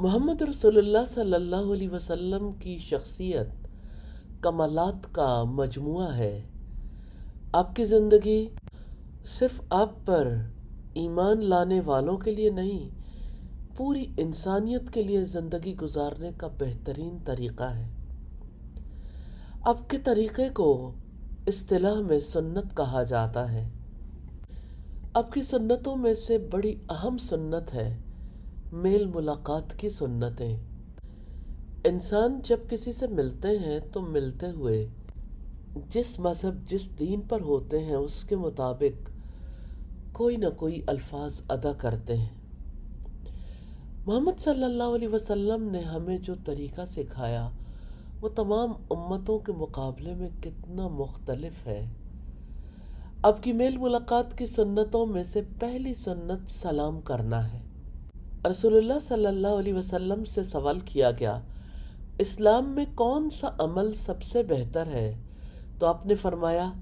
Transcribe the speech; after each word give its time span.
محمد 0.00 0.42
رسول 0.42 0.78
اللہ 0.78 0.98
صلی 1.06 1.34
اللہ 1.34 1.56
علیہ 1.56 1.88
وسلم 1.88 2.52
کی 2.52 2.78
شخصیت 2.78 3.68
کمالات 4.40 5.14
کا 5.14 5.44
مجموعہ 5.44 6.16
ہے۔ 6.16 6.42
آپ 7.52 7.76
کی 7.76 7.84
زندگی 7.84 8.48
صرف 9.24 9.60
آپ 9.70 9.90
پر 10.06 10.34
ایمان 10.94 11.44
لانے 11.44 11.80
والوں 11.80 12.16
کے 12.16 12.34
لیے 12.34 12.50
نہیں، 12.50 12.88
پوری 13.76 14.04
انسانیت 14.16 14.90
کے 14.90 15.02
لیے 15.02 15.24
زندگی 15.24 15.76
گزارنے 15.76 16.30
کا 16.36 16.46
بہترین 16.46 17.18
طریقہ 17.24 17.64
ہے۔ 17.64 17.88
آپ 19.62 19.90
کے 19.90 19.98
طریقے 19.98 20.48
کو 20.48 20.92
اصطلاح 21.46 21.94
میں 21.94 22.20
سنت 22.20 22.76
کہا 22.76 23.02
جاتا 23.02 23.52
ہے۔ 23.52 23.68
آپ 25.14 25.32
کی 25.32 25.42
سنتوں 25.42 25.96
میں 25.96 26.14
سے 26.14 26.38
بڑی 26.38 26.74
اہم 26.88 27.18
سنت 27.18 27.74
ہے۔ 27.74 27.96
میل 28.72 29.06
ملاقات 29.06 29.78
کی 29.78 29.88
سنتیں۔ 29.88 30.56
انسان 31.84 32.40
جب 32.44 32.56
کسی 32.70 32.92
سے 32.92 33.06
ملتے 33.06 33.48
ہیں 33.48 33.80
تو 33.92 34.00
ملتے 34.00 34.50
ہوئے۔ 34.50 34.86
جس 35.88 36.20
مذہب، 36.20 36.68
جس 36.68 36.98
دین 36.98 37.20
پر 37.20 37.40
ہوتے 37.40 37.78
ہیں، 37.78 37.94
اس 37.94 38.24
کے 38.24 38.36
مطابق 38.36 39.10
کوئی 40.12 40.36
نہ 40.36 40.46
کوئی 40.56 40.80
الفاظ 40.86 41.40
ادا 41.48 41.72
کرتے 41.72 42.16
ہیں۔ 42.16 42.28
محمد 44.06 44.40
صلی 44.40 44.64
اللہ 44.64 44.82
علیہ 44.82 45.08
وسلم 45.08 45.70
نے 45.70 45.80
ہمیں 45.80 46.18
جو 46.18 46.34
طریقہ 46.44 46.84
سکھایا، 46.84 47.50
وہ 48.20 48.28
تمام 48.28 48.72
امتوں 48.90 49.38
کے 49.38 49.52
مقابلے 49.52 50.14
میں 50.14 50.28
کتنا 50.42 50.88
مختلف 50.88 51.66
ہے۔ 51.66 51.86
اب 53.22 53.42
کی 53.42 53.52
میل 53.52 53.76
ملاقات 53.76 54.38
کی 54.38 54.46
سنتوں 54.46 55.06
میں 55.06 55.22
سے 55.22 55.42
پہلی 55.60 55.94
سنت 55.94 56.50
سلام 56.50 57.00
کرنا 57.00 57.52
ہے۔ 57.52 57.69
رسول 58.46 58.76
اللہ 58.76 58.98
صلی 59.02 59.26
اللہ 59.26 59.48
علیہ 59.48 59.74
وسلم 59.74 60.24
سے 60.24 60.42
سوال 60.42 60.78
کیا 60.80 61.10
گیا، 61.10 61.40
اسلام 62.18 62.70
میں 62.70 62.84
کون 62.94 63.30
سا 63.30 63.48
عمل 63.58 63.92
سب 63.92 64.22
سے 64.22 64.42
بہتر 64.42 64.86
ہے؟ 64.86 65.14
تو 65.78 65.86
آپ 65.86 66.06
نے 66.06 66.14
فرمایا، 66.14 66.72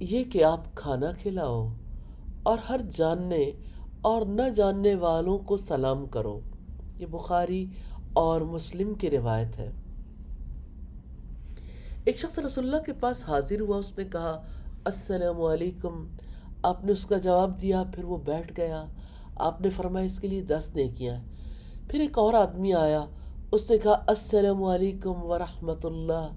یہ 0.00 0.24
کہ 0.24 0.44
آپ 0.44 0.74
کھانا 0.74 1.12
کھلاؤ 1.12 1.72
اور 2.42 2.58
ہر 2.58 2.80
جاننے 2.96 3.50
اور 4.00 4.26
نہ 4.26 4.48
جاننے 4.54 4.94
والوں 4.94 5.38
کو 5.38 5.56
سلام 5.56 6.06
کرو۔ 6.06 6.40
یہ 7.00 7.06
بخاری 7.06 7.66
اور 8.12 8.40
مسلم 8.40 8.94
کی 8.94 9.10
روایت 9.10 9.58
ہے۔ 9.58 9.70
ایک 12.04 12.16
شخص 12.16 12.38
رسول 12.38 12.64
اللہ 12.64 12.82
کے 12.82 12.92
پاس 12.92 13.28
حاضر 13.28 13.60
ہوا، 13.60 13.76
اس 13.76 13.98
نے 13.98 14.04
کہا، 14.04 14.42
السلام 14.84 15.42
علیکم۔ 15.42 16.06
آپ 16.62 16.84
نے 16.84 16.92
اس 16.92 17.06
کا 17.06 17.18
جواب 17.18 17.62
دیا، 17.62 17.84
پھر 17.94 18.04
وہ 18.04 18.16
بیٹھ 18.16 18.52
گیا۔ 18.56 18.84
آپ 19.36 19.60
نے 19.60 19.70
فرمایا 19.70 20.06
اس 20.06 20.18
کے 20.18 20.28
لیے 20.28 20.42
دس 20.42 20.70
نیکیاں 20.74 21.20
پھر 21.90 22.00
ایک 22.00 22.18
اور 22.18 22.34
آدمی 22.34 22.74
آیا، 22.74 23.04
اس 23.52 23.70
نے 23.70 23.78
کہا، 23.78 24.04
السلام 24.06 24.64
علیکم 24.64 25.24
ورحمت 25.24 25.86
اللہ 25.86 26.28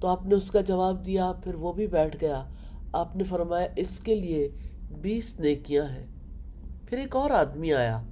تو 0.00 0.08
آپ 0.08 0.26
نے 0.26 0.34
اس 0.34 0.50
کا 0.50 0.60
جواب 0.60 1.06
دیا، 1.06 1.32
پھر 1.44 1.54
وہ 1.54 1.72
بھی 1.72 1.86
بیٹھ 1.86 2.16
گیا۔ 2.20 2.44
آپ 2.92 3.16
نے 3.16 3.24
فرمایا، 3.24 3.66
اس 3.76 4.00
کے 4.00 4.14
لیے 4.14 4.48
بیس 4.90 5.40
نیکیاں 5.40 5.84
ہیں۔ 5.84 6.06
پھر 6.86 6.98
ایک 6.98 7.16
اور 7.16 7.30
آدمی 7.30 7.72
آیا 7.72 8.02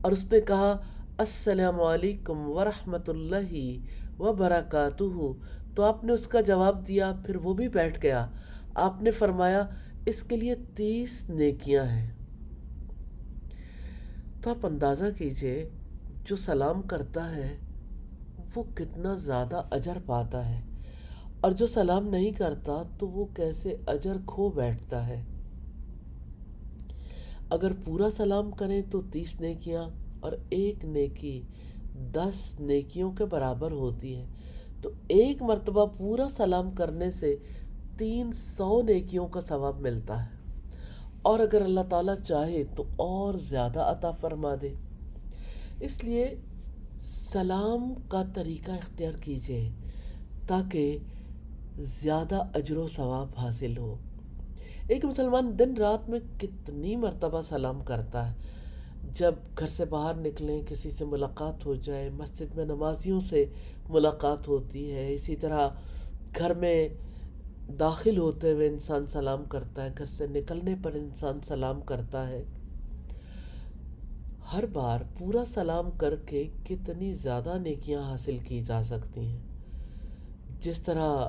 اور 0.00 0.12
اس 0.12 0.32
نے 0.32 0.40
کہا، 0.40 0.76
السلام 1.18 1.80
علیکم 1.80 2.50
ورحمت 2.50 3.10
اللہ 3.10 3.76
وبرکاتہ 4.20 5.32
تو 5.74 5.82
آپ 5.82 6.04
نے 6.04 6.12
اس 6.12 6.26
کا 6.26 6.40
جواب 6.40 6.88
دیا، 6.88 7.12
پھر 7.26 7.36
وہ 7.36 7.54
بھی 7.54 7.68
بیٹھ 7.68 7.98
گیا۔ 8.02 8.26
آپ 8.74 9.02
نے 9.02 9.10
فرمایا، 9.10 9.66
اس 10.06 10.22
کے 10.22 10.36
لیے 10.36 10.54
تیس 10.74 11.30
نیکیاں 11.30 11.84
ہیں۔ 11.84 12.19
تو 14.42 14.50
آپ 14.50 14.66
اندازہ 14.66 15.04
کیجیے 15.18 15.68
جو 16.24 16.36
سلام 16.36 16.82
کرتا 16.82 17.36
ہے، 17.36 17.56
وہ 18.54 18.62
کتنا 18.74 19.14
زیادہ 19.14 19.62
اجر 19.70 19.98
پاتا 20.06 20.48
ہے۔ 20.48 20.60
اور 21.40 21.52
جو 21.52 21.66
سلام 21.66 22.08
نہیں 22.08 22.30
کرتا، 22.30 22.82
تو 22.98 23.08
وہ 23.08 23.24
کیسے 23.36 23.76
اجر 23.86 24.16
کھو 24.26 24.50
بیٹھتا 24.50 25.06
ہے۔ 25.06 25.24
اگر 27.50 27.72
پورا 27.84 28.10
سلام 28.10 28.50
کریں 28.50 28.82
تو 28.90 29.02
تیس 29.12 29.40
نیکیاں 29.40 29.88
اور 30.20 30.32
ایک 30.50 30.84
نیکی 30.84 31.42
دس 32.12 32.60
نیکیوں 32.60 33.12
کے 33.12 33.24
برابر 33.24 33.70
ہوتی 33.70 34.16
ہے۔ 34.16 34.26
تو 34.82 34.90
ایک 35.08 35.42
مرتبہ 35.42 35.86
پورا 35.86 36.28
سلام 36.30 36.70
کرنے 36.70 37.10
سے 37.10 37.36
تین 37.98 38.32
سو 38.32 38.82
نیکیوں 38.82 39.28
کا 39.28 39.40
ثواب 39.40 39.80
ملتا 39.80 40.24
ہے۔ 40.24 40.39
اور 41.22 41.38
اگر 41.38 41.62
اللہ 41.62 41.80
تعالیٰ 41.90 42.14
چاہے 42.14 42.64
تو 42.76 42.84
اور 42.96 43.34
زیادہ 43.34 43.80
عطا 43.80 44.10
فرما 44.10 44.54
دے۔ 44.62 44.74
اس 45.80 46.04
لیے 46.04 46.34
سلام 47.00 47.94
کا 48.08 48.22
طریقہ 48.34 48.70
اختیار 48.70 49.12
کیجیے 49.12 49.70
تاکہ 50.46 50.98
زیادہ 51.76 52.42
اجر 52.54 52.76
و 52.76 52.88
ثواب 52.88 53.28
حاصل 53.38 53.78
ہو۔ 53.78 53.96
ایک 54.88 55.04
مسلمان 55.04 55.58
دن 55.58 55.74
رات 55.74 56.08
میں 56.08 56.20
کتنی 56.38 56.96
مرتبہ 56.96 57.42
سلام 57.42 57.80
کرتا 57.80 58.28
ہے۔ 58.28 58.34
جب 59.12 59.34
گھر 59.58 59.66
سے 59.66 59.84
باہر 59.84 60.14
نکلیں، 60.14 60.62
کسی 60.68 60.90
سے 60.90 61.04
ملاقات 61.04 61.66
ہو 61.66 61.74
جائے، 61.74 62.10
مسجد 62.10 62.54
میں 62.54 62.64
نمازیوں 62.64 63.20
سے 63.20 63.44
ملاقات 63.88 64.48
ہوتی 64.48 64.92
ہے، 64.92 65.14
اسی 65.14 65.36
طرح 65.36 65.68
گھر 66.38 66.54
میں 66.54 66.88
داخل 67.78 68.18
ہوتے 68.18 68.52
ہوئے 68.52 68.68
انسان 68.68 69.06
سلام 69.06 69.44
کرتا 69.44 69.84
ہے، 69.84 69.90
گھر 69.98 70.04
سے 70.04 70.26
نکلنے 70.26 70.74
پر 70.82 70.92
انسان 70.92 71.40
سلام 71.40 71.80
کرتا 71.80 72.28
ہے۔ 72.28 72.44
ہر 74.52 74.66
بار 74.66 75.00
پورا 75.18 75.44
سلام 75.46 75.90
کر 75.90 76.16
کے 76.16 76.48
کتنی 76.68 77.14
زیادہ 77.14 77.58
نیکیاں 77.58 78.02
حاصل 78.02 78.38
کی 78.38 78.62
جا 78.62 78.82
سکتی 78.82 79.20
ہیں۔ 79.20 79.38
جس 80.60 80.82
طرح 80.82 81.28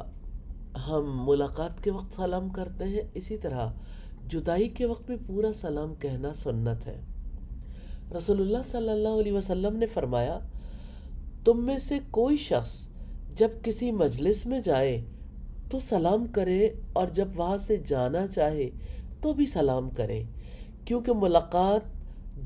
ہم 0.88 1.25
ملاقات 1.25 1.84
کے 1.84 1.91
وقت 1.91 2.16
سلام 2.16 2.50
کرتے 2.50 2.85
ہیں، 2.85 3.01
اسی 3.13 3.38
طرح 3.38 3.72
جدائی 4.28 4.69
کے 4.69 4.85
وقت 4.85 5.06
بھی 5.06 5.16
پورا 5.28 5.53
سلام 5.53 5.96
کہنا 5.96 6.34
سنت 6.34 6.88
ہے۔ 6.88 7.00
رسول 8.18 8.41
اللہ 8.41 8.57
صلی 8.72 8.90
اللہ 8.90 9.09
علیہ 9.09 9.31
وسلم 9.31 9.75
نے 9.75 9.85
فرمایا، 9.85 10.40
تم 11.46 11.66
میں 11.66 11.78
سے 11.78 12.00
کوئی 12.12 12.38
شخص 12.38 12.88
جب 13.35 13.50
کسی 13.63 13.91
مجلس 13.91 14.46
میں 14.46 14.59
جائے 14.59 15.06
تو 15.71 15.79
سلام 15.79 16.25
کرے 16.25 16.69
اور 16.93 17.07
جب 17.07 17.27
وہاں 17.35 17.57
سے 17.57 17.77
جانا 17.77 18.27
چاہے 18.27 18.69
تو 19.21 19.33
بھی 19.33 19.45
سلام 19.45 19.89
کرے، 19.89 20.23
کیونکہ 20.85 21.11
ملاقات 21.13 21.81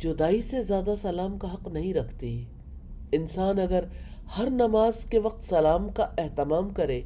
جدائی 0.02 0.42
سے 0.42 0.62
زیادہ 0.64 0.94
سلام 1.02 1.38
کا 1.38 1.54
حق 1.54 1.68
نہیں 1.68 1.94
رکھتی۔ 1.94 2.44
انسان 3.12 3.60
اگر 3.60 3.84
ہر 4.38 4.50
نماز 4.50 5.06
کے 5.06 5.20
وقت 5.20 5.44
سلام 5.44 5.90
کا 5.90 6.08
اہتمام 6.18 6.70
کرے 6.70 7.02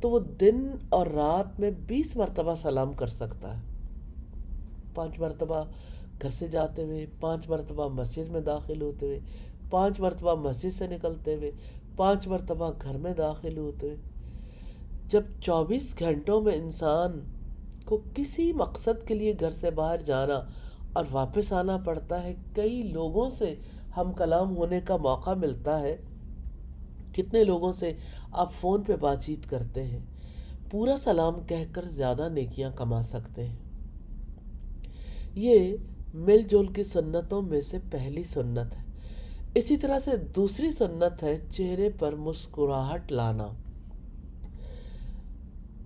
تو 0.00 0.10
وہ 0.10 0.18
دن 0.40 0.66
اور 0.88 1.06
رات 1.06 1.60
میں 1.60 1.70
بیس 1.86 2.16
مرتبہ 2.16 2.54
سلام 2.54 2.92
کر 2.92 3.06
سکتا 3.06 3.56
ہے۔ 3.56 3.62
پانچ 4.94 5.18
مرتبہ 5.18 5.64
گھر 6.22 6.28
سے 6.28 6.48
جاتے 6.48 6.82
ہوئے، 6.82 7.06
پانچ 7.20 7.48
مرتبہ 7.48 7.88
مسجد 7.88 8.30
میں 8.30 8.40
داخل 8.40 8.82
ہوتے 8.82 9.06
ہوئے، 9.06 9.18
پانچ 9.70 10.00
مرتبہ 10.00 10.34
مسجد 10.34 10.74
سے 10.74 10.86
نکلتے 10.86 11.34
ہوئے، 11.34 11.50
پانچ 11.96 12.26
مرتبہ 12.26 12.70
گھر 12.82 12.96
میں 12.96 13.14
داخل 13.14 13.58
ہوتے 13.58 13.86
ہوئے۔ 13.86 14.17
جب 15.08 15.22
چوبیس 15.40 15.94
گھنٹوں 15.98 16.40
میں 16.40 16.54
انسان 16.54 17.20
کو 17.84 18.02
کسی 18.14 18.52
مقصد 18.52 19.06
کے 19.06 19.14
لیے 19.14 19.34
گھر 19.40 19.50
سے 19.50 19.70
باہر 19.70 19.96
جانا 19.96 20.40
اور 20.92 21.04
واپس 21.10 21.52
آنا 21.52 21.76
پڑتا 21.76 22.22
ہے، 22.22 22.34
کئی 22.54 22.82
لوگوں 22.82 23.30
سے 23.30 23.54
ہم 23.96 24.12
کلام 24.12 24.56
ہونے 24.56 24.80
کا 24.80 24.96
موقع 24.96 25.30
ملتا 25.30 25.80
ہے۔ 25.80 25.96
کتنے 27.12 27.44
لوگوں 27.44 27.72
سے 27.72 27.92
آپ 28.32 28.52
فون 28.60 28.82
پہ 28.82 28.96
بات 28.96 29.24
چیت 29.24 29.50
کرتے 29.50 29.84
ہیں، 29.84 29.98
پورا 30.70 30.96
سلام 30.96 31.34
کہہ 31.46 31.72
کر 31.72 31.84
زیادہ 31.84 32.28
نیکیاں 32.28 32.70
کما 32.76 33.02
سکتے 33.02 33.46
ہیں۔ 33.46 33.56
یہ 35.34 35.76
مل 36.14 36.42
جل 36.42 36.66
کی 36.66 36.82
سنتوں 36.82 37.42
میں 37.42 37.60
سے 37.60 37.78
پہلی 37.90 38.22
سنت 38.22 38.74
ہے۔ 38.74 38.84
اسی 39.54 39.76
طرح 39.76 39.98
سے 39.98 40.10
دوسری 40.16 40.70
سنت 40.70 41.22
ہے 41.22 41.36
چہرے 41.50 41.90
پر 41.98 42.14
مسکراہٹ 42.14 43.12
لانا۔ 43.12 43.48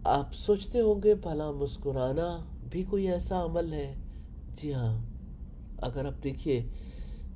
آپ 0.05 0.35
سوچتے 0.35 0.81
ہوں 0.81 1.03
گے 1.05 1.15
بھلا 1.15 1.51
مسکرانا 1.51 2.39
بھی 2.71 2.83
کوئی 2.83 3.09
ایسا 3.09 3.45
عمل 3.45 3.73
ہے؟ 3.73 3.95
جی 4.55 4.75
ہاں۔ 4.75 4.99
اگر 5.79 6.05
آپ 6.05 6.25
دیکھیے 6.25 6.67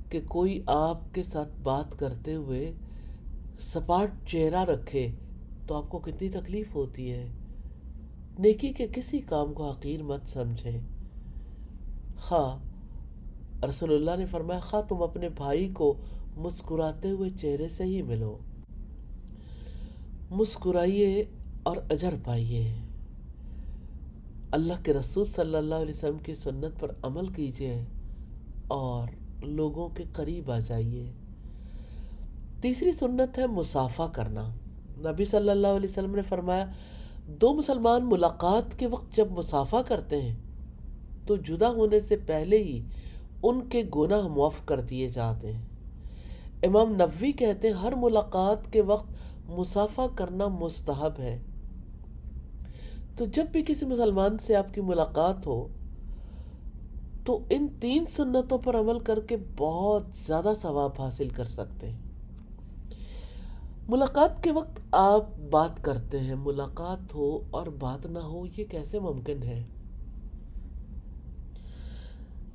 کہ 0.09 0.21
کوئی 0.27 0.61
آپ 0.65 1.13
کے 1.13 1.23
ساتھ 1.23 1.49
بات 1.63 1.99
کرتے 1.99 2.35
ہوئے 2.35 2.73
سپاٹ 3.59 4.09
چہرہ 4.27 4.63
رکھے 4.65 5.11
تو 5.67 5.75
آپ 5.75 5.89
کو 5.89 5.99
کتنی 5.99 6.29
تکلیف 6.29 6.75
ہوتی 6.75 7.11
ہے۔ 7.11 7.27
نیکی 8.39 8.73
کے 8.73 8.87
کسی 8.93 9.19
کام 9.19 9.53
کو 9.53 9.69
حقیر 9.69 10.03
مت 10.03 10.21
سمجھے 10.25 10.79
خواہ 12.17 12.41
ہاں، 12.41 12.57
رسول 13.65 13.93
اللہ 13.93 14.11
نے 14.17 14.25
فرمایا، 14.25 14.59
خواہ 14.59 14.81
تم 14.81 15.01
اپنے 15.01 15.29
بھائی 15.29 15.69
کو 15.69 15.97
مسکراتے 16.37 17.09
ہوئے 17.09 17.29
چہرے 17.29 17.67
سے 17.67 17.83
ہی 17.83 18.01
ملو۔ 18.01 18.37
مسکرائیے 20.31 21.25
اور 21.67 21.77
اجر 21.89 22.13
پائیے۔ 22.23 22.75
اللہ 24.51 24.73
کے 24.83 24.93
رسول 24.93 25.25
صلی 25.25 25.55
اللہ 25.55 25.75
علیہ 25.75 25.93
وسلم 25.93 26.17
کی 26.17 26.35
سنت 26.35 26.79
پر 26.79 26.91
عمل 27.01 27.27
کیجیے 27.27 27.83
اور 28.67 29.07
لوگوں 29.43 29.89
کے 29.89 30.03
قریب 30.13 30.51
آ 30.51 30.59
جائیے۔ 30.59 31.11
تیسری 32.61 32.91
سنت 32.91 33.37
ہے 33.37 33.47
مسافہ 33.47 34.01
کرنا۔ 34.13 34.49
نبی 34.97 35.25
صلی 35.25 35.49
اللہ 35.49 35.67
علیہ 35.67 35.89
وسلم 35.89 36.15
نے 36.15 36.21
فرمایا، 36.21 36.65
دو 37.27 37.53
مسلمان 37.53 38.05
ملاقات 38.05 38.79
کے 38.79 38.87
وقت 38.87 39.15
جب 39.15 39.31
مسافہ 39.31 39.81
کرتے 39.87 40.21
ہیں، 40.21 40.35
تو 41.25 41.35
جدا 41.35 41.69
ہونے 41.69 41.99
سے 41.99 42.15
پہلے 42.15 42.57
ہی 42.63 42.81
ان 43.43 43.69
کے 43.69 43.83
گناہ 43.95 44.27
معاف 44.27 44.65
کر 44.65 44.81
دیے 44.81 45.07
جاتے 45.07 45.53
ہیں۔ 45.53 45.65
امام 46.63 46.91
نبوی 46.91 47.31
کہتے 47.31 47.67
ہیں، 47.67 47.75
ہر 47.75 47.93
ملاقات 47.95 48.73
کے 48.73 48.81
وقت 48.81 49.11
مسافہ 49.49 50.01
کرنا 50.15 50.47
مستحب 50.47 51.19
ہے۔ 51.19 51.39
تو 53.17 53.25
جب 53.25 53.45
بھی 53.51 53.63
کسی 53.67 53.85
مسلمان 53.85 54.37
سے 54.37 54.55
آپ 54.55 54.73
کی 54.73 54.81
ملاقات 54.81 55.47
ہو، 55.47 55.67
تو 57.25 57.39
ان 57.49 57.67
تین 57.79 58.05
سنتوں 58.05 58.57
پر 58.57 58.79
عمل 58.79 58.99
کر 58.99 59.19
کے 59.19 59.37
بہت 59.57 60.03
زیادہ 60.27 60.53
ثواب 60.61 60.91
حاصل 60.99 61.29
کر 61.29 61.43
سکتے 61.43 61.89
ہیں۔ 61.89 61.97
ملاقات 63.89 64.43
کے 64.43 64.51
وقت 64.51 64.79
آپ 64.91 65.23
بات 65.49 65.83
کرتے 65.83 66.19
ہیں، 66.19 66.35
ملاقات 66.35 67.15
ہو 67.15 67.39
اور 67.51 67.67
بات 67.67 68.05
نہ 68.05 68.19
ہو، 68.19 68.45
یہ 68.57 68.63
کیسے 68.63 68.99
ممکن 68.99 69.43
ہے؟ 69.43 69.63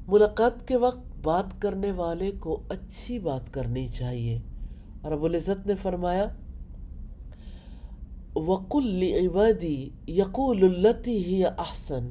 ملاقات 0.09 0.69
کے 0.69 0.77
وقت 0.77 0.99
بات 1.23 1.63
کرنے 1.63 1.93
والے 1.93 2.33
کو 2.41 2.63
اچھی 2.69 3.19
بات 3.19 3.55
کرنی 3.55 3.89
چاہیے۔ 3.89 4.41
اور 5.01 5.13
ابو 5.13 5.25
العزت 5.27 5.67
نے 5.67 5.75
فرمایا 5.75 6.29
وَقُلْ 8.35 8.85
لِعِبَادِي 8.85 9.89
يَقُولُ 10.09 10.65
الَّتِي 10.65 11.23
هِيَ 11.23 11.49
أَحْسَنُ۔ 11.59 12.09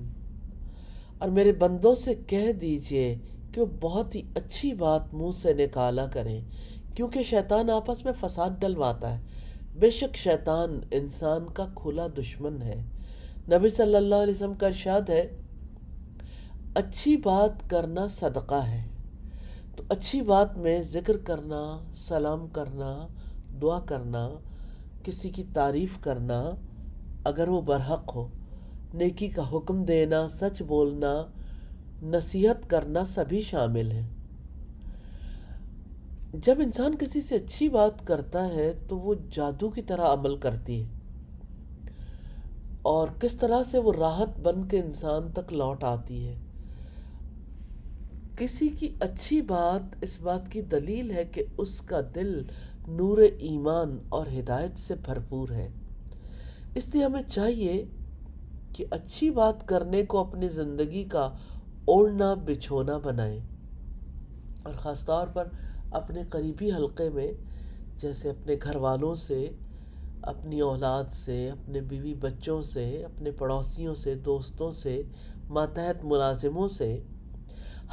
اور 1.20 1.30
میرے 1.30 1.52
بندوں 1.52 1.96
سے 1.96 2.16
کہہ 2.16 2.52
دیجیے 2.52 3.16
کہ 3.54 3.62
وہ 3.62 3.66
بہت 3.82 4.16
ہی 4.16 4.22
اچھی 4.36 4.74
بات 4.74 5.14
منہ 5.14 5.32
سے 5.32 5.54
نکالا 5.54 6.06
کریں، 6.06 6.42
کیونکہ 6.96 7.24
شیطان 7.24 7.70
آپس 7.70 8.06
میں 8.06 8.14
فساد 8.20 8.50
ڈلواتا 8.60 9.18
ہے۔ 9.18 9.24
بے 9.80 9.90
شک 9.90 10.16
شیطان 10.16 10.80
انسان 10.92 11.46
کا 11.54 11.66
کھلا 11.76 12.08
دشمن 12.18 12.62
ہے۔ 12.62 12.84
نبی 13.52 13.70
صلی 13.70 13.96
اللہ 13.96 14.16
علیہ 14.16 14.34
وسلم 14.34 14.54
کا 14.54 14.68
ارشاد 14.68 15.10
ہے، 15.10 15.38
اچھی 16.76 17.18
بات 17.18 17.70
کرنا 17.70 18.08
صدقہ 18.08 18.56
ہے۔ 18.56 18.88
تو 19.76 19.84
اچھی 19.90 20.22
بات 20.22 20.58
میں 20.58 20.82
ذکر 20.82 21.18
کرنا، 21.18 21.80
سلام 21.96 22.48
کرنا، 22.48 23.08
دعا 23.62 23.80
کرنا 23.80 24.30
کسی 25.03 25.30
کی 25.30 25.44
تعریف 25.53 25.98
کرنا 26.01 26.50
اگر 27.24 27.48
وہ 27.48 27.62
برحق 27.62 28.15
ہو، 28.15 28.27
نیکی 28.94 29.27
کا 29.27 29.44
حکم 29.51 29.83
دینا، 29.83 30.27
سچ 30.27 30.62
بولنا، 30.62 31.25
نصیحت 32.03 32.69
کرنا 32.69 33.06
سبھی 33.06 33.42
شامل 33.42 33.92
ہیں۔ 33.92 34.07
جب 36.33 36.56
انسان 36.59 36.95
کسی 36.95 37.21
سے 37.21 37.36
اچھی 37.36 37.69
بات 37.69 38.07
کرتا 38.07 38.48
ہے 38.48 38.74
تو 38.88 39.00
وہ 39.00 39.15
جادو 39.31 39.69
کی 39.69 39.81
طرح 39.81 40.13
عمل 40.13 40.38
کرتی 40.38 40.83
ہے۔ 40.83 40.88
اور 42.81 43.07
کس 43.19 43.36
طرح 43.36 43.62
سے 43.71 43.77
وہ 43.77 43.92
راحت 44.00 44.39
بن 44.39 44.68
کے 44.68 44.80
انسان 44.80 45.31
تک 45.31 45.53
لوٹ 45.53 45.83
آتی 45.83 46.27
ہے۔ 46.27 46.36
کسی 48.38 48.68
کی 48.68 48.94
اچھی 49.00 49.42
بات 49.42 49.95
اس 50.01 50.21
بات 50.21 50.51
کی 50.51 50.62
دلیل 50.62 51.12
ہے 51.12 51.25
کہ 51.25 51.44
اس 51.57 51.81
کا 51.81 52.01
دل 52.15 52.44
نور 52.88 53.18
ایمان 53.18 53.98
اور 54.10 54.25
ہدایت 54.39 54.80
سے 54.80 54.95
بھرپور 54.95 55.50
ہے۔ 55.50 55.69
اس 56.75 56.95
لیے 56.95 57.04
ہمیں 57.04 57.22
چاہیے 57.22 57.86
کہ 58.74 58.86
اچھی 58.92 59.30
بات 59.30 59.68
کرنے 59.68 60.06
کو 60.06 60.18
اپنی 60.18 60.50
زندگی 60.50 61.04
کا 61.04 61.25
اوڑھنا، 61.86 62.33
بچھونا 62.33 62.98
بنائیں۔ 62.98 63.39
اور 64.63 64.74
خاص 64.74 65.06
طور 65.06 65.28
پر 65.28 65.48
اپنے 65.92 66.24
قریبی 66.30 66.72
حلقے 66.72 67.10
میں، 67.10 67.31
جیسے 67.98 68.30
اپنے 68.30 68.56
گھر 68.63 68.75
والوں 68.75 69.16
سے، 69.16 69.50
اپنی 70.22 70.60
اولاد 70.60 71.04
سے، 71.12 71.50
اپنے 71.50 71.81
بیوی 71.81 72.13
بچوں 72.13 72.62
سے، 72.62 73.04
اپنے 73.04 73.31
پڑوسیوں 73.31 73.95
سے، 73.95 74.16
دوستوں 74.16 74.72
سے، 74.72 75.01
ماتحت 75.50 76.06
ملازموں 76.06 76.68
سے، 76.68 77.00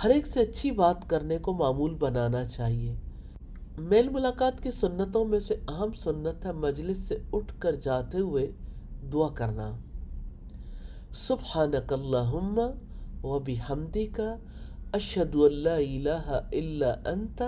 ہر 0.04 0.10
ایک 0.10 0.26
سے 0.26 0.40
اچھی 0.40 0.70
بات 0.70 1.10
کرنے 1.10 1.38
کو 1.38 1.52
معمول 1.52 1.94
بنانا 1.94 2.44
چاہیے۔ 2.44 2.94
میل 3.78 4.08
ملاقات 4.08 4.62
کی 4.62 4.70
سنتوں 4.70 5.24
میں 5.24 5.38
سے 5.38 5.54
اہم 5.68 5.92
سنت 5.92 6.46
ہے 6.46 6.52
مجلس 6.52 6.98
سے 6.98 7.18
اٹھ 7.32 7.54
کر 7.58 7.74
جاتے 7.74 8.18
ہوئے 8.18 8.50
دعا 9.12 9.28
کرنا۔ 9.28 9.76
سبحانک 11.14 11.92
اللہم 11.92 12.60
و 13.22 13.38
بحمدک، 13.38 14.20
اشہد 14.92 15.34
اللہ 15.34 15.68
الہ 15.68 16.40
الا 16.52 17.10
انت، 17.10 17.42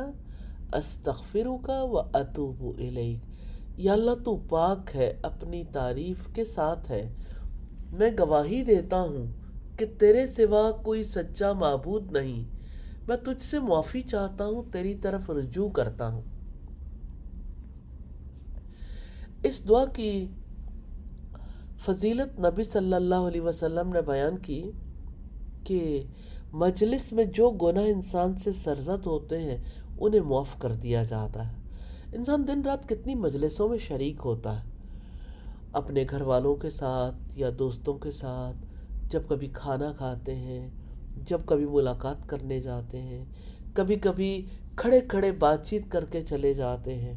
استغفرک 0.72 1.70
و 1.82 1.98
اتوب 1.98 2.64
الیک۔ 2.78 3.18
یا 3.76 3.92
اللہ 3.92 4.10
تو 4.24 4.36
پاک 4.48 4.96
ہے، 4.96 5.16
اپنی 5.22 5.64
تعریف 5.72 6.34
کے 6.34 6.44
ساتھ 6.44 6.90
ہے۔ 6.90 7.14
میں 7.92 8.10
گواہی 8.18 8.62
دیتا 8.62 9.00
ہوں 9.00 9.26
کہ 9.78 9.86
تیرے 9.98 10.26
سوا 10.26 10.70
کوئی 10.70 11.02
سچا 11.02 11.52
معبود 11.52 12.12
نہیں۔ 12.12 12.59
میں 13.10 13.18
تجھ 13.24 13.42
سے 13.42 13.58
معافی 13.58 14.02
چاہتا 14.02 14.46
ہوں، 14.46 14.62
تیری 14.72 14.94
طرف 14.94 15.30
رجوع 15.30 15.68
کرتا 15.68 16.12
ہوں۔ 16.12 16.22
اس 19.42 19.68
دعا 19.68 19.84
کی 19.86 20.26
فضیلت 21.86 22.40
نبی 22.40 22.62
صلی 22.62 22.94
اللہ 22.94 23.14
علیہ 23.14 23.40
وسلم 23.40 23.92
نے 23.92 24.02
بیان 24.02 24.38
کی 24.38 24.70
کہ 25.64 26.04
مجلس 26.52 27.12
میں 27.12 27.24
جو 27.24 27.50
گناہ 27.50 27.84
انسان 27.84 28.36
سے 28.36 28.52
سرزد 28.52 29.06
ہوتے 29.06 29.38
ہیں، 29.38 29.56
انہیں 30.00 30.20
معاف 30.20 30.58
کر 30.58 30.72
دیا 30.72 31.04
جاتا 31.04 31.48
ہے۔ 31.48 31.54
انسان 32.12 32.48
دن 32.48 32.62
رات 32.62 32.88
کتنی 32.88 33.14
مجلسوں 33.14 33.68
میں 33.68 33.78
شریک 33.78 34.16
ہوتا 34.24 34.64
ہے۔ 34.64 34.68
اپنے 35.72 36.04
گھر 36.10 36.20
والوں 36.20 36.54
کے 36.54 36.70
ساتھ 36.70 37.38
یا 37.38 37.50
دوستوں 37.58 37.94
کے 37.94 38.10
ساتھ 38.10 38.56
جب 39.08 39.22
کبھی 39.28 39.48
کھانا 39.52 39.92
کھاتے 39.92 40.34
ہیں 40.34 40.70
جب 41.26 41.40
کبھی 41.46 41.66
ملاقات 41.66 42.28
کرنے 42.28 42.60
جاتے 42.60 43.02
ہیں، 43.02 43.24
کبھی 43.74 43.96
کبھی 43.96 44.46
کھڑے 44.76 45.00
کھڑے 45.00 45.32
بات 45.32 45.66
چیت 45.66 45.82
کر 45.88 46.04
کے 46.04 46.20
چلے 46.20 46.54
جاتے 46.54 46.94
ہیں۔ 46.94 47.14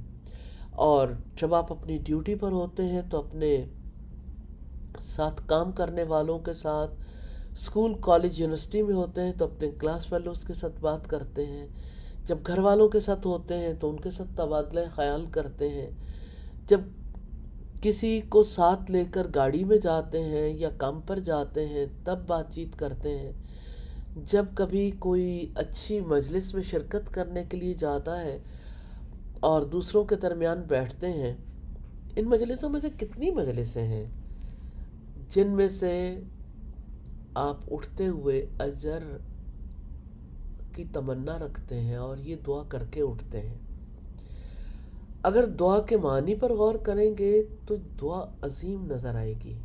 اور 0.71 1.07
جب 1.41 1.53
آپ 1.55 1.71
اپنی 1.71 1.97
ڈیوٹی 1.97 2.35
پر 2.35 2.51
ہوتے 2.51 2.83
ہیں 2.83 3.01
تو 3.09 3.17
اپنے 3.17 3.65
ساتھ 4.99 5.41
کام 5.45 5.71
کرنے 5.71 6.03
والوں 6.03 6.39
کے 6.39 6.53
ساتھ، 6.53 6.95
اسکول، 7.51 7.93
کالج، 8.01 8.41
یونیورسٹی 8.41 8.81
میں 8.81 8.95
ہوتے 8.95 9.21
ہیں 9.21 9.31
تو 9.31 9.45
اپنے 9.45 9.71
کلاس 9.79 10.07
فیلوز 10.07 10.43
کے 10.43 10.53
ساتھ 10.53 10.81
بات 10.81 11.09
کرتے 11.09 11.45
ہیں۔ 11.45 11.67
جب 12.25 12.37
گھر 12.47 12.59
والوں 12.59 12.89
کے 12.89 12.99
ساتھ 12.99 13.27
ہوتے 13.27 13.57
ہیں 13.57 13.73
تو 13.73 13.89
ان 13.89 13.99
کے 13.99 14.11
ساتھ 14.11 14.37
تبادلہ 14.37 14.79
خیال 14.95 15.25
کرتے 15.31 15.69
ہیں۔ 15.69 15.89
جب 16.67 16.79
کسی 17.81 18.21
کو 18.29 18.43
ساتھ 18.43 18.91
لے 18.91 19.05
کر 19.11 19.27
گاڑی 19.35 19.63
میں 19.63 19.77
جاتے 19.77 20.23
ہیں 20.23 20.49
یا 20.57 20.69
کام 20.77 21.01
پر 21.07 21.19
جاتے 21.19 21.67
ہیں، 21.67 21.85
تب 22.03 22.19
بات 22.27 22.53
چیت 22.53 22.79
کرتے 22.79 23.19
ہیں۔ 23.19 23.31
جب 24.15 24.45
کبھی 24.55 24.91
کوئی 24.99 25.51
اچھی 25.55 25.99
مجلس 25.99 26.53
میں 26.53 26.63
شرکت 26.63 27.13
کرنے 27.13 27.43
کے 27.49 27.57
لیے 27.57 27.73
جاتا 27.73 28.21
ہے 28.21 28.39
اور 29.39 29.61
دوسروں 29.61 30.03
کے 30.03 30.15
درمیان 30.15 30.61
بیٹھتے 30.61 31.07
ہیں، 31.07 31.33
ان 32.15 32.25
مجلسوں 32.25 32.69
میں 32.69 32.79
سے 32.79 32.89
کتنی 32.89 33.31
مجلسیں 33.31 33.83
ہیں؟ 33.83 34.05
جن 35.29 35.49
میں 35.49 35.67
سے 35.67 36.19
آپ 37.35 37.73
اٹھتے 37.73 38.07
ہوئے 38.07 38.45
اجر 38.59 38.99
کی 40.73 40.83
تمنا 40.93 41.39
رکھتے 41.39 41.79
ہیں 41.79 41.95
اور 41.95 42.17
یہ 42.17 42.35
دعا 42.47 42.63
کر 42.63 42.83
کے 42.91 43.01
اٹھتے 43.01 43.41
ہیں۔ 43.41 43.57
اگر 45.23 45.45
دعا 45.45 45.81
کے 45.81 45.97
معنی 45.97 46.35
پر 46.35 46.53
غور 46.53 46.75
کریں 46.75 47.13
گے 47.19 47.43
تو 47.67 47.75
دعا 48.01 48.25
عظیم 48.41 48.85
نظر 48.85 49.15
آئے 49.15 49.33
گی۔ 49.43 49.57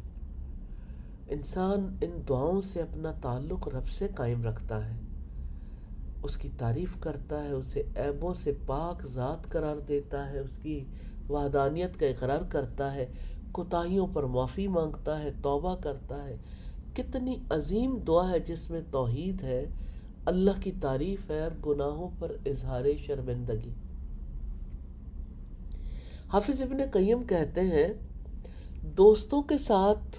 انسان 1.31 1.97
ان 2.01 2.11
دعاؤں 2.29 2.61
سے 2.61 2.83
اپنا 2.83 3.13
تعلق 3.13 3.69
رب 3.69 3.89
سے 3.89 4.09
قائم 4.15 4.45
رکھتا 4.45 4.87
ہے۔ 4.87 4.97
اس 6.23 6.37
کی 6.37 6.49
تعریف 6.59 7.01
کرتا 7.01 7.45
ہے، 7.45 7.51
اسے 7.51 7.83
عیبوں 7.97 8.33
سے 8.33 8.53
پاک 8.67 9.07
ذات 9.07 9.49
قرار 9.49 9.77
دیتا 9.77 10.31
ہے، 10.31 10.39
اس 10.39 10.59
کی 10.59 10.85
وحدانیت 11.29 12.01
کا 12.01 12.07
اقرار 12.07 12.39
کرتا 12.49 12.95
ہے، 12.95 13.07
کوتاہیوں 13.53 14.07
پر 14.13 14.23
معافی 14.23 14.69
مانگتا 14.69 15.23
ہے، 15.23 15.31
توبہ 15.43 15.75
کرتا 15.75 16.25
ہے۔ 16.25 16.37
کتنی 16.95 17.37
عظیم 17.51 17.99
دعا 17.99 18.31
ہے 18.31 18.39
جس 18.39 18.71
میں 18.71 18.81
توحید 18.91 19.43
ہے، 19.43 19.67
اللہ 20.25 20.51
کی 20.61 20.73
تعریف 20.81 21.31
ہے 21.31 21.41
اور 21.41 21.67
گناہوں 21.67 22.09
پر 22.19 22.33
اظہار 22.47 22.85
شرمندگی۔ 23.07 23.75
حافظ 26.33 26.63
ابن 26.63 26.77
قیم 26.93 27.23
کہتے 27.23 27.61
ہیں، 27.61 27.89
دوستوں 28.83 29.43
کے 29.43 29.59
ساتھ 29.59 30.19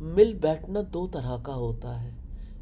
مل 0.00 0.34
بیٹھنا 0.34 0.80
دو 0.92 1.06
طرح 1.06 1.36
کا 1.42 1.54
ہوتا 1.54 2.02
ہے۔ 2.02 2.10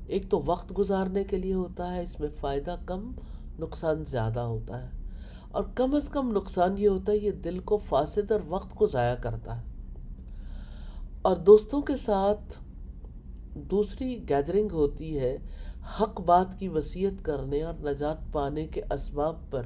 ایک 0.06 0.30
تو 0.30 0.42
وقت 0.46 0.78
گزارنے 0.78 1.24
کے 1.24 1.36
لیے 1.36 1.54
ہوتا 1.54 1.96
ہے، 1.96 2.02
اس 2.02 2.20
میں 2.20 2.28
فائدہ 2.40 2.76
کم، 2.86 3.12
نقصان 3.58 4.04
زیادہ 4.04 4.40
ہوتا 4.40 4.82
ہے۔ 4.82 4.88
اور 5.50 5.64
کم 5.74 5.94
از 5.94 6.08
کم 6.08 6.32
نقصان 6.32 6.74
یہ 6.78 6.88
ہوتا 6.88 7.12
ہے، 7.12 7.16
یہ 7.16 7.30
دل 7.30 7.58
کو 7.58 7.76
فاسد 7.76 8.32
اور 8.32 8.40
وقت 8.48 8.74
کو 8.74 8.86
ضائع 8.86 9.14
کرتا 9.14 9.60
ہے۔ 9.60 9.62
اور 11.22 11.36
دوستوں 11.36 11.80
کے 11.80 11.96
ساتھ 11.96 12.62
دوسری 13.54 14.28
گیدرنگ 14.28 14.68
ہوتی 14.72 15.18
ہے، 15.18 15.36
حق 16.00 16.20
بات 16.20 16.58
کی 16.58 16.68
وسیعت 16.68 17.24
کرنے 17.24 17.62
اور 17.62 17.74
نجات 17.74 18.16
پانے 18.32 18.66
کے 18.66 18.82
اسباب 18.90 19.36
پر، 19.50 19.62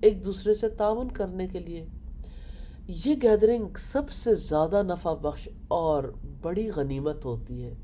ایک 0.00 0.24
دوسرے 0.24 0.54
سے 0.54 0.68
تعاون 0.68 1.10
کرنے 1.10 1.48
کے 1.48 1.58
لیے۔ 1.58 1.86
یہ 2.88 3.14
گیدرنگ 3.22 3.66
سب 3.78 4.10
سے 4.10 4.34
زیادہ 4.34 4.82
نفع 4.82 5.14
بخش 5.14 5.48
اور 5.68 6.04
بڑی 6.42 6.70
غنیمت 6.76 7.24
ہوتی 7.24 7.64
ہے۔ 7.64 7.74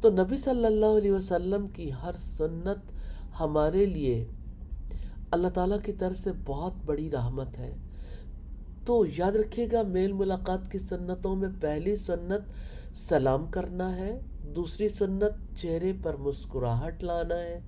تو 0.00 0.10
نبی 0.10 0.36
صلی 0.36 0.66
اللہ 0.66 0.86
علیہ 0.86 1.12
وسلم 1.12 1.68
کی 1.68 1.90
ہر 2.02 2.12
سنت 2.12 2.92
ہمارے 3.40 3.84
لیے 3.84 4.26
اللہ 5.30 5.48
تعالیٰ 5.48 5.76
کی 5.84 5.92
طرف 5.92 6.18
سے 6.18 6.30
بہت 6.44 6.72
بڑی 6.86 7.10
رحمت 7.10 7.58
ہے۔ 7.58 7.76
تو 8.86 9.04
یاد 9.18 9.32
رکھیے 9.32 9.68
گا، 9.72 9.82
میل 9.82 10.12
ملاقات 10.12 10.72
کی 10.72 10.78
سنتوں 10.78 11.36
میں 11.36 11.48
پہلی 11.60 11.96
سنت 11.96 12.42
سلام 12.98 13.46
کرنا 13.46 13.96
ہے، 13.96 14.20
دوسری 14.56 14.88
سنت 14.88 15.60
چہرے 15.62 15.92
پر 16.02 16.16
مسکراہٹ 16.16 17.04
لانا 17.04 17.36
ہے، 17.36 17.60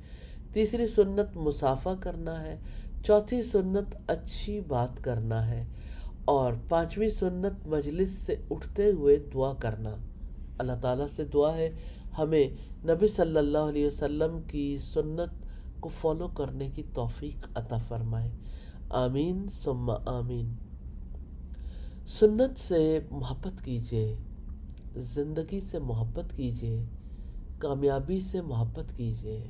تیسری 0.52 0.86
سنت 0.86 1.36
مسافہ 1.36 1.88
کرنا 2.00 2.42
ہے، 2.42 2.58
چوتھی 3.04 3.42
سنت 3.42 4.10
اچھی 4.10 4.60
بات 4.60 5.04
کرنا 5.04 5.46
ہے۔ 5.46 5.64
اور 6.30 6.52
پانچویں 6.68 7.08
سنت 7.08 7.66
مجلس 7.66 8.10
سے 8.10 8.36
اٹھتے 8.50 8.90
ہوئے 8.90 9.16
دعا 9.34 9.52
کرنا۔ 9.52 9.96
اللہ 10.58 10.72
تعالیٰ 10.82 11.06
سے 11.06 11.24
دعا 11.24 11.56
ہے، 11.56 11.70
ہمیں 12.18 12.48
نبی 12.84 13.06
صلی 13.06 13.36
اللہ 13.36 13.58
علیہ 13.58 13.86
وسلم 13.86 14.38
کی 14.48 14.78
سنت 14.78 15.46
کو 15.80 15.88
فالو 15.88 16.28
کرنے 16.28 16.70
کی 16.70 16.82
توفیق 16.94 17.48
عطا 17.54 17.76
فرمائے۔ 17.88 18.30
آمین، 18.90 19.46
ثم 19.48 19.90
آمین۔ 19.90 20.54
سنت 22.06 22.58
سے 22.58 22.98
محبت 23.10 23.64
کیجیے، 23.64 24.14
زندگی 24.96 25.60
سے 25.60 25.78
محبت 25.78 26.36
کیجیے، 26.36 26.84
کامیابی 27.58 28.20
سے 28.20 28.40
محبت 28.40 28.96
کیجیے۔ 28.96 29.46